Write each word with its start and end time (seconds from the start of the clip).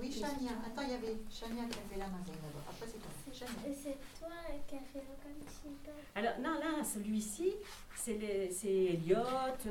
Oui, 0.00 0.10
Chania. 0.12 0.52
Attends, 0.66 0.82
il 0.82 0.90
y 0.90 0.94
avait 0.94 1.16
Chania 1.30 1.64
qui 1.70 1.78
a 1.78 1.82
fait 1.92 1.98
la 1.98 2.06
main 2.06 2.20
d'abord. 2.26 2.64
Après, 2.68 2.86
c'est 2.86 2.98
toi. 2.98 3.10
Chania. 3.32 3.68
Et 3.68 3.74
c'est 3.74 3.96
toi 4.18 4.28
qui 4.66 4.74
as 4.76 4.84
fait 4.92 5.00
le. 5.00 5.20
Alors, 6.14 6.32
non, 6.40 6.54
là, 6.58 6.84
celui-ci, 6.84 7.52
c'est 7.94 8.50
c'est 8.52 8.68
Elliot, 8.68 9.16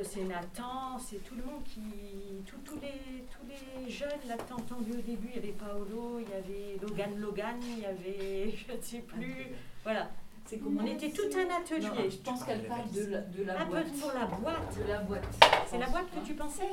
c'est 0.04 0.24
Nathan, 0.24 0.98
c'est 0.98 1.24
tout 1.24 1.36
le 1.36 1.44
monde 1.44 1.64
qui. 1.64 1.82
tout- 2.46 2.58
les, 2.82 3.24
tous 3.26 3.46
les 3.48 3.90
jeunes, 3.90 4.10
là, 4.28 4.36
t'as 4.38 4.56
entendu 4.56 4.92
au 4.92 5.02
début, 5.02 5.30
il 5.30 5.36
y 5.36 5.40
avait 5.40 5.52
Paolo, 5.52 6.20
il 6.20 6.30
y 6.30 6.34
avait 6.34 6.78
Logan 6.82 7.20
Logan, 7.20 7.60
il 7.62 7.80
y 7.80 7.86
avait. 7.86 8.52
je 8.68 8.74
ne 8.74 8.82
sais 8.82 9.00
plus. 9.00 9.48
Voilà. 9.84 10.10
On 10.52 10.86
était 10.86 11.12
tout 11.12 11.30
un 11.38 11.62
atelier. 11.62 11.88
Non, 11.88 12.10
je 12.10 12.18
pense 12.18 12.44
qu'elle 12.44 12.64
parle 12.68 12.92
de 12.92 13.06
la, 13.06 13.22
de 13.22 13.44
la 13.44 13.60
Un 13.62 13.66
peu 13.66 13.72
boîte. 13.72 13.92
pour 14.00 14.12
la 14.14 14.26
boîte. 14.26 14.78
De 14.78 14.88
la 14.88 15.00
boîte. 15.00 15.24
C'est 15.68 15.78
la 15.78 15.88
boîte 15.90 16.06
que 16.12 16.26
tu 16.26 16.34
pensais? 16.34 16.64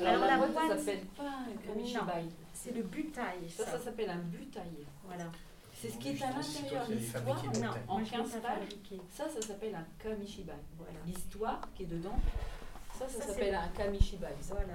Alors, 0.00 0.08
Alors, 0.12 0.20
la, 0.20 0.26
la 0.30 0.36
boîte, 0.36 0.52
boîte- 0.52 0.68
ça 0.68 0.78
s'appelle 0.78 1.04
pas 1.16 1.22
un 1.24 1.66
kamishibai. 1.66 2.24
C'est 2.52 2.74
le 2.74 2.82
butail, 2.82 3.48
Ça, 3.48 3.64
ça. 3.64 3.70
ça 3.72 3.78
s'appelle 3.84 4.10
un 4.10 4.18
butail. 4.18 4.86
Voilà. 5.06 5.24
C'est 5.74 5.88
ce 5.90 5.96
qui 5.98 6.08
est 6.10 6.22
à 6.22 6.30
l'intérieur, 6.30 6.86
l'histoire. 6.88 7.42
En 7.88 7.94
moi 7.98 8.04
je 8.04 8.10
l'ai 8.12 8.18
15 8.18 8.30
pas 8.32 8.38
pages. 8.48 8.98
Ça, 9.10 9.24
ça 9.28 9.40
s'appelle 9.46 9.74
un 9.74 9.86
kamishibai. 10.02 10.52
Voilà. 10.76 10.98
L'histoire 11.06 11.60
qui 11.74 11.82
est 11.84 11.86
dedans, 11.86 12.18
ça, 12.98 13.08
ça, 13.08 13.22
s'appelle 13.26 13.54
un 13.54 13.68
kamishibai. 13.68 14.26
Voilà. 14.48 14.74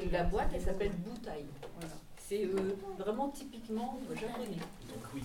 Et 0.00 0.08
la 0.10 0.24
boîte, 0.24 0.50
elle 0.54 0.60
s'appelle 0.60 0.92
butail. 0.92 1.46
Voilà. 1.80 1.94
C'est 2.18 2.44
euh, 2.44 2.76
vraiment 2.98 3.28
typiquement 3.28 3.98
japonais. 4.14 4.58
Donc 4.88 5.04
oui. 5.14 5.22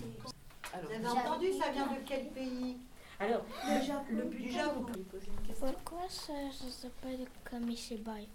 Alors, 0.72 0.90
Vous 0.90 0.94
avez 1.06 1.18
entendu, 1.18 1.52
ça 1.52 1.70
vient 1.70 1.86
de 1.86 1.98
quel 2.06 2.28
pays 2.28 2.76
Alors, 3.20 3.44
Le 3.68 3.84
Japon. 3.84 4.04
le 4.10 4.24
Du 4.24 4.50
Japon. 4.50 4.72
vous 4.78 4.84
pouvez 4.86 5.04
poser 5.04 5.26
une 5.38 5.46
question. 5.46 5.66
Pourquoi 5.84 6.08
ça, 6.08 6.32
ça 6.52 6.70
s'appelle 6.70 7.26
kamishibai 7.50 8.28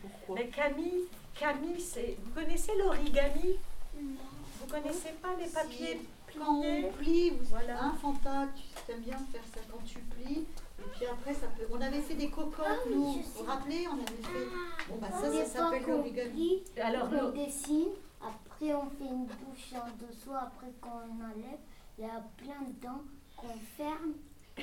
pourquoi 0.00 0.34
Mais 0.36 0.48
Camille, 0.48 1.04
Camille, 1.34 1.80
c'est. 1.80 2.16
Vous 2.22 2.30
connaissez 2.38 2.72
l'origami 2.76 3.56
Non. 3.98 4.16
Vous 4.60 4.66
connaissez 4.66 5.12
pas 5.22 5.30
les 5.40 5.48
papiers 5.48 6.00
Quand 6.38 6.56
on 6.56 6.60
pliés 6.62 6.90
plie, 6.98 7.30
vous 7.30 7.44
Voilà. 7.46 7.84
un 7.84 7.92
Fanta, 7.94 8.48
tu 8.86 8.92
aimes 8.92 9.00
bien 9.00 9.16
faire 9.32 9.40
ça 9.54 9.60
quand 9.70 9.82
tu 9.86 9.98
plies. 10.00 10.40
Et 10.78 10.88
puis 10.94 11.06
après, 11.06 11.32
ça 11.32 11.46
peut. 11.56 11.66
On 11.72 11.80
avait 11.80 12.00
fait 12.02 12.14
des 12.16 12.28
cocottes, 12.28 12.66
Ah 12.68 12.88
nous. 12.90 13.12
Vous 13.14 13.22
vous 13.34 13.44
rappelez 13.44 13.86
On 13.88 13.94
avait 13.94 14.22
fait. 14.22 14.46
Bon, 14.90 14.96
bah 15.00 15.08
ça, 15.10 15.32
ça 15.32 15.46
s'appelle 15.46 15.84
l'origami. 15.88 16.62
Alors, 16.82 17.08
on 17.10 17.28
le- 17.28 17.32
dessine, 17.46 17.88
après 18.64 18.74
on 18.74 18.90
fait 18.90 19.12
une 19.12 19.26
bouche 19.26 19.72
en 19.74 20.06
dessous, 20.06 20.32
après 20.34 20.68
quand 20.80 21.02
on 21.08 21.24
enlève, 21.24 21.58
il 21.98 22.04
y 22.04 22.08
a 22.08 22.22
plein 22.36 22.66
de 22.66 22.72
dents 22.80 23.02
qu'on 23.36 23.48
ferme 23.76 24.12
et 24.58 24.62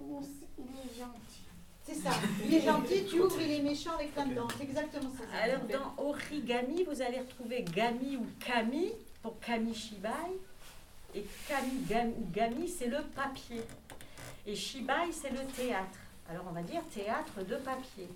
on- 0.00 0.20
il 0.58 0.64
est 0.64 0.98
gentil. 0.98 1.42
C'est 1.82 1.94
ça. 1.94 2.10
Il 2.46 2.54
est 2.54 2.60
gentil, 2.62 3.04
tu 3.06 3.20
ouvres, 3.20 3.38
il 3.40 3.50
est 3.50 3.62
méchant 3.62 3.92
avec 3.94 4.14
plein 4.14 4.26
de 4.26 4.34
dents. 4.34 4.48
C'est 4.56 4.64
exactement 4.64 5.10
ça. 5.10 5.24
ça 5.30 5.42
Alors, 5.42 5.60
dans 5.64 6.02
origami, 6.02 6.84
vous 6.84 7.02
allez 7.02 7.20
retrouver 7.20 7.62
gami 7.62 8.16
ou 8.16 8.26
kami 8.40 8.92
pour 9.22 9.38
kamishibai. 9.40 10.08
Et 11.14 11.24
kami, 11.46 11.80
gami, 11.88 12.14
gami, 12.32 12.68
c'est 12.68 12.86
le 12.86 13.02
papier. 13.14 13.62
Et 14.46 14.54
shibai, 14.56 15.12
c'est 15.12 15.30
le 15.30 15.44
théâtre. 15.54 15.98
Alors, 16.30 16.44
on 16.48 16.52
va 16.52 16.62
dire 16.62 16.82
théâtre 16.92 17.44
de 17.46 17.56
papier. 17.56 18.08